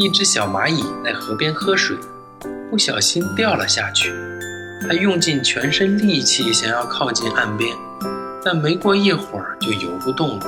[0.00, 1.96] 一只小蚂蚁在河边喝水，
[2.70, 4.14] 不小心掉了下去。
[4.86, 7.76] 它用尽全身力气想要靠近岸边，
[8.44, 10.46] 但没过一会儿就游不动了，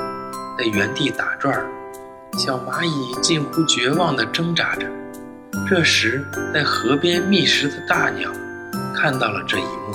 [0.56, 1.66] 在原地打转。
[2.38, 4.86] 小蚂蚁近乎绝望地挣扎着。
[5.68, 6.24] 这时，
[6.54, 8.30] 在河边觅食的大鸟
[8.94, 9.92] 看到了这一幕，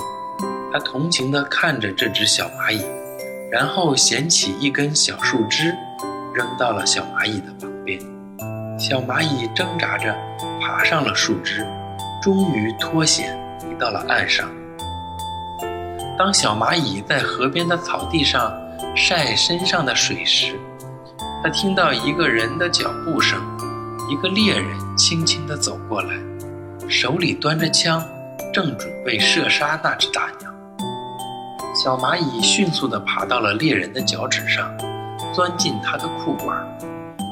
[0.70, 2.84] 它同情地看着这只小蚂蚁，
[3.50, 5.74] 然后捡起一根小树枝，
[6.34, 7.98] 扔到了小蚂蚁的旁边。
[8.78, 10.14] 小蚂蚁挣扎着
[10.60, 11.66] 爬上了树枝，
[12.22, 14.46] 终于脱险回到了岸上。
[16.18, 18.52] 当小蚂蚁在河边的草地上
[18.94, 20.60] 晒身上的水时，
[21.42, 23.40] 它听到一个人的脚步声，
[24.10, 26.14] 一个猎人轻轻地走过来，
[26.86, 28.04] 手里端着枪，
[28.52, 30.50] 正准备射杀那只大鸟。
[31.74, 34.70] 小蚂蚁迅速地爬到了猎人的脚趾上，
[35.34, 36.62] 钻进他的裤管。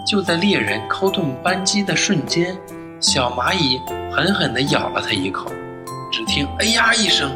[0.06, 2.56] 就在猎人扣动扳机的瞬间，
[3.00, 3.80] 小蚂蚁
[4.12, 5.50] 狠狠地咬了他一口。
[6.12, 7.30] 只听“哎呀”一声，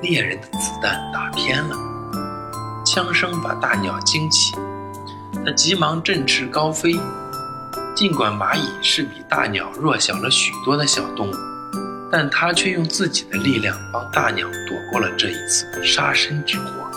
[0.00, 1.76] 猎人的子弹打偏了，
[2.86, 4.54] 枪声把大鸟惊起，
[5.44, 6.98] 它急忙振翅高飞。
[7.96, 11.34] 尽管蚂蚁是比大鸟弱小了许多的小动物，
[12.10, 16.89] 但它却用自己的力量帮大鸟躲过了这一次杀身之祸。